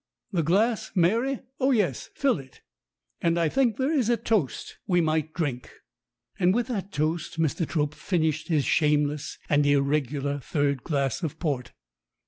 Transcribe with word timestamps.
(The 0.31 0.41
glass, 0.41 0.89
Mary? 0.95 1.41
Oh, 1.59 1.69
yes. 1.69 2.09
Fill 2.15 2.39
it.) 2.39 2.61
And 3.21 3.39
I 3.39 3.47
think 3.49 3.77
there 3.77 3.93
is 3.93 4.09
a 4.09 4.17
toast 4.17 4.79
we 4.87 4.99
might 4.99 5.31
drink." 5.31 5.71
And 6.39 6.55
with 6.55 6.69
that 6.69 6.91
toast 6.91 7.39
Mr. 7.39 7.69
Trope 7.69 7.93
finished 7.93 8.47
his 8.47 8.65
shameless 8.65 9.37
and 9.47 9.63
irregular 9.63 10.39
third 10.39 10.83
glass 10.83 11.21
of 11.21 11.37
port. 11.37 11.73